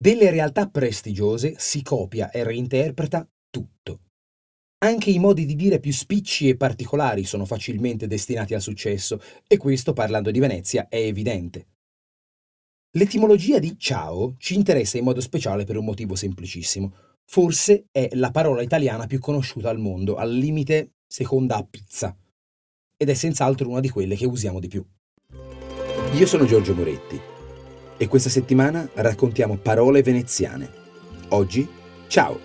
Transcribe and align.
Delle 0.00 0.30
realtà 0.30 0.68
prestigiose 0.68 1.56
si 1.58 1.82
copia 1.82 2.30
e 2.30 2.44
reinterpreta 2.44 3.28
tutto. 3.50 4.02
Anche 4.84 5.10
i 5.10 5.18
modi 5.18 5.44
di 5.44 5.56
dire 5.56 5.80
più 5.80 5.92
spicci 5.92 6.48
e 6.48 6.56
particolari 6.56 7.24
sono 7.24 7.44
facilmente 7.44 8.06
destinati 8.06 8.54
al 8.54 8.60
successo, 8.60 9.20
e 9.48 9.56
questo, 9.56 9.92
parlando 9.92 10.30
di 10.30 10.38
Venezia, 10.38 10.86
è 10.86 10.98
evidente. 10.98 11.66
L'etimologia 12.96 13.58
di 13.58 13.76
ciao 13.76 14.36
ci 14.38 14.54
interessa 14.54 14.98
in 14.98 15.04
modo 15.04 15.20
speciale 15.20 15.64
per 15.64 15.76
un 15.76 15.84
motivo 15.84 16.14
semplicissimo. 16.14 16.94
Forse 17.26 17.88
è 17.90 18.08
la 18.12 18.30
parola 18.30 18.62
italiana 18.62 19.06
più 19.06 19.18
conosciuta 19.18 19.68
al 19.68 19.80
mondo, 19.80 20.14
al 20.14 20.32
limite 20.32 20.92
seconda 21.08 21.56
a 21.56 21.66
pizza, 21.68 22.16
ed 22.96 23.08
è 23.08 23.14
senz'altro 23.14 23.68
una 23.68 23.80
di 23.80 23.88
quelle 23.90 24.14
che 24.14 24.26
usiamo 24.26 24.60
di 24.60 24.68
più. 24.68 24.86
Io 26.12 26.26
sono 26.26 26.44
Giorgio 26.44 26.76
Moretti 26.76 27.36
e 27.98 28.06
questa 28.06 28.30
settimana 28.30 28.88
raccontiamo 28.94 29.56
parole 29.56 30.02
veneziane. 30.02 30.70
Oggi, 31.30 31.68
ciao! 32.06 32.40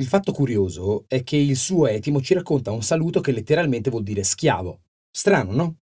Il 0.00 0.06
fatto 0.06 0.32
curioso 0.32 1.04
è 1.08 1.24
che 1.24 1.36
il 1.36 1.56
suo 1.56 1.86
etimo 1.86 2.20
ci 2.20 2.34
racconta 2.34 2.70
un 2.70 2.82
saluto 2.82 3.20
che 3.20 3.32
letteralmente 3.32 3.90
vuol 3.90 4.02
dire 4.02 4.22
schiavo. 4.22 4.80
Strano, 5.10 5.52
no? 5.52 5.76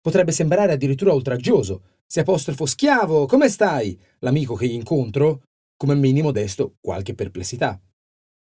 Potrebbe 0.00 0.32
sembrare 0.32 0.72
addirittura 0.72 1.12
oltraggioso. 1.12 1.82
Se 2.06 2.20
apostrofo 2.20 2.66
schiavo, 2.66 3.26
come 3.26 3.48
stai? 3.48 3.96
L'amico 4.20 4.54
che 4.54 4.66
incontro, 4.66 5.42
come 5.76 5.94
minimo 5.94 6.32
desto 6.32 6.76
qualche 6.80 7.14
perplessità. 7.14 7.80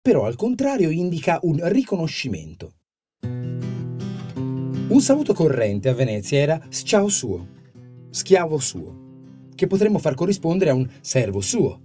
Però 0.01 0.25
al 0.25 0.37
contrario 0.37 0.91
indica 0.91 1.41
un 1.43 1.59
riconoscimento. 1.65 2.75
Un 4.89 5.01
saluto 5.01 5.35
corrente 5.35 5.89
a 5.89 5.95
Venezia 5.95 6.39
era 6.39 6.61
sciao 6.69 7.09
suo, 7.09 7.45
schiavo 8.11 8.57
suo, 8.59 9.49
che 9.57 9.67
potremmo 9.67 9.99
far 9.99 10.15
corrispondere 10.15 10.71
a 10.71 10.75
un 10.75 10.89
servo 11.01 11.41
suo. 11.41 11.81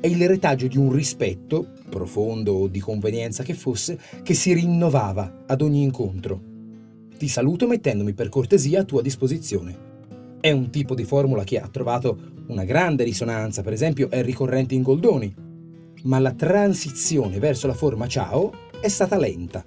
È 0.00 0.06
il 0.06 0.28
retaggio 0.28 0.68
di 0.68 0.78
un 0.78 0.92
rispetto, 0.92 1.72
profondo 1.90 2.52
o 2.52 2.68
di 2.68 2.78
convenienza 2.78 3.42
che 3.42 3.54
fosse, 3.54 3.98
che 4.22 4.34
si 4.34 4.52
rinnovava 4.54 5.42
ad 5.48 5.62
ogni 5.62 5.82
incontro. 5.82 6.40
Ti 7.18 7.26
saluto 7.26 7.66
mettendomi 7.66 8.12
per 8.12 8.28
cortesia 8.28 8.82
a 8.82 8.84
tua 8.84 9.02
disposizione. 9.02 9.90
È 10.40 10.52
un 10.52 10.70
tipo 10.70 10.94
di 10.94 11.02
formula 11.02 11.42
che 11.42 11.58
ha 11.58 11.66
trovato 11.66 12.16
una 12.46 12.62
grande 12.62 13.02
risonanza, 13.02 13.62
per 13.62 13.72
esempio 13.72 14.08
è 14.08 14.22
ricorrente 14.22 14.76
in 14.76 14.82
Goldoni, 14.82 15.34
ma 16.04 16.20
la 16.20 16.32
transizione 16.32 17.40
verso 17.40 17.66
la 17.66 17.74
forma 17.74 18.06
ciao 18.06 18.52
è 18.80 18.86
stata 18.86 19.18
lenta. 19.18 19.64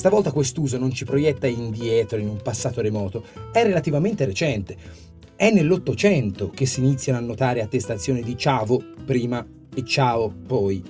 Stavolta 0.00 0.32
quest'uso 0.32 0.78
non 0.78 0.92
ci 0.92 1.04
proietta 1.04 1.46
indietro 1.46 2.16
in 2.16 2.26
un 2.26 2.40
passato 2.40 2.80
remoto, 2.80 3.22
è 3.52 3.62
relativamente 3.62 4.24
recente. 4.24 4.74
È 5.36 5.50
nell'Ottocento 5.50 6.48
che 6.48 6.64
si 6.64 6.80
iniziano 6.80 7.18
a 7.18 7.20
notare 7.20 7.60
attestazioni 7.60 8.22
di 8.22 8.34
ciavo 8.34 8.82
prima 9.04 9.46
e 9.74 9.84
ciao 9.84 10.32
poi. 10.46 10.82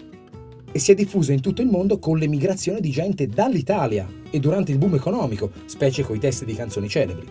E 0.70 0.78
si 0.78 0.92
è 0.92 0.94
diffuso 0.94 1.32
in 1.32 1.40
tutto 1.40 1.60
il 1.60 1.66
mondo 1.66 1.98
con 1.98 2.18
l'emigrazione 2.18 2.78
di 2.78 2.90
gente 2.90 3.26
dall'Italia 3.26 4.08
e 4.30 4.38
durante 4.38 4.70
il 4.70 4.78
boom 4.78 4.94
economico, 4.94 5.50
specie 5.64 6.04
coi 6.04 6.20
testi 6.20 6.44
di 6.44 6.54
canzoni 6.54 6.88
celebri. 6.88 7.26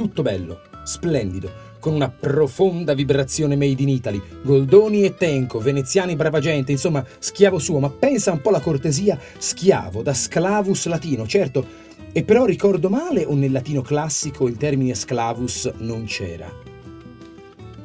Tutto 0.00 0.22
bello, 0.22 0.62
splendido, 0.82 1.52
con 1.78 1.92
una 1.92 2.08
profonda 2.08 2.94
vibrazione 2.94 3.54
made 3.54 3.82
in 3.82 3.90
Italy. 3.90 4.18
Goldoni 4.42 5.04
e 5.04 5.14
Tenco, 5.14 5.58
veneziani 5.58 6.16
brava 6.16 6.40
gente, 6.40 6.72
insomma, 6.72 7.04
schiavo 7.18 7.58
suo, 7.58 7.80
ma 7.80 7.90
pensa 7.90 8.32
un 8.32 8.40
po' 8.40 8.48
alla 8.48 8.60
cortesia, 8.60 9.18
schiavo, 9.36 10.00
da 10.00 10.14
sclavus 10.14 10.86
latino, 10.86 11.26
certo, 11.26 11.66
e 12.12 12.24
però 12.24 12.46
ricordo 12.46 12.88
male 12.88 13.26
o 13.26 13.34
nel 13.34 13.52
latino 13.52 13.82
classico 13.82 14.48
il 14.48 14.56
termine 14.56 14.94
sclavus 14.94 15.70
non 15.80 16.04
c'era? 16.06 16.50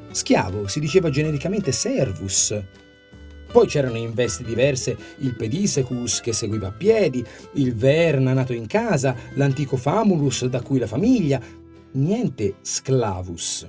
Schiavo 0.10 0.70
si 0.70 0.80
diceva 0.80 1.10
genericamente 1.10 1.74
servus. 1.74 2.58
Poi 3.52 3.68
c'erano 3.68 3.98
in 3.98 4.14
vesti 4.14 4.46
diverse 4.46 4.98
il 5.18 5.36
pedisecus 5.36 6.22
che 6.22 6.32
seguiva 6.32 6.68
a 6.68 6.72
piedi, 6.72 7.26
il 7.56 7.76
verna 7.76 8.32
nato 8.32 8.54
in 8.54 8.68
casa, 8.68 9.14
l'antico 9.34 9.76
famulus 9.76 10.46
da 10.46 10.62
cui 10.62 10.80
la 10.80 10.88
famiglia, 10.88 11.64
niente 11.96 12.58
sclavus 12.62 13.68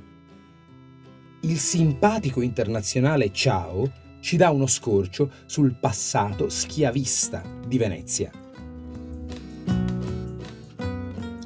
il 1.46 1.58
simpatico 1.58 2.40
internazionale 2.40 3.30
Ciao 3.30 3.88
ci 4.20 4.36
dà 4.36 4.50
uno 4.50 4.66
scorcio 4.66 5.30
sul 5.46 5.76
passato 5.78 6.48
schiavista 6.48 7.42
di 7.64 7.78
Venezia. 7.78 8.32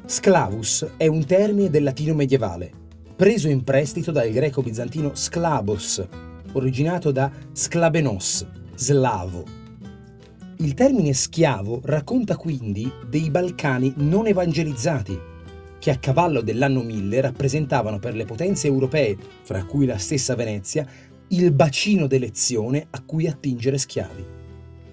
Sclavus 0.06 0.92
è 0.96 1.06
un 1.06 1.26
termine 1.26 1.68
del 1.68 1.82
latino 1.82 2.14
medievale, 2.14 2.72
preso 3.14 3.48
in 3.48 3.62
prestito 3.62 4.10
dal 4.10 4.30
greco 4.30 4.62
bizantino 4.62 5.14
sclabos, 5.14 6.02
originato 6.52 7.10
da 7.10 7.30
sclabenos, 7.52 8.46
slavo. 8.76 9.44
Il 10.56 10.72
termine 10.72 11.12
schiavo 11.12 11.82
racconta 11.84 12.36
quindi 12.36 12.90
dei 13.06 13.28
Balcani 13.28 13.92
non 13.96 14.26
evangelizzati, 14.26 15.29
che 15.80 15.90
a 15.90 15.96
cavallo 15.96 16.42
dell'anno 16.42 16.82
1000 16.82 17.20
rappresentavano 17.22 17.98
per 17.98 18.14
le 18.14 18.26
potenze 18.26 18.68
europee, 18.68 19.16
fra 19.42 19.64
cui 19.64 19.86
la 19.86 19.98
stessa 19.98 20.36
Venezia, 20.36 20.86
il 21.28 21.50
bacino 21.50 22.06
d'elezione 22.06 22.86
a 22.90 23.02
cui 23.02 23.26
attingere 23.26 23.78
schiavi. 23.78 24.24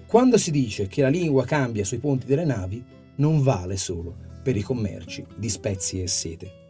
Quando 0.06 0.38
si 0.38 0.50
dice 0.50 0.88
che 0.88 1.02
la 1.02 1.08
lingua 1.08 1.44
cambia 1.44 1.84
sui 1.84 1.98
ponti 1.98 2.26
delle 2.26 2.44
navi, 2.44 2.82
non 3.16 3.42
vale 3.42 3.76
solo 3.76 4.16
per 4.42 4.56
i 4.56 4.62
commerci 4.62 5.24
di 5.36 5.48
spezie 5.50 6.04
e 6.04 6.08
sete. 6.08 6.67